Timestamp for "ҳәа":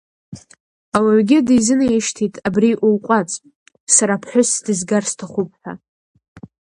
5.59-5.73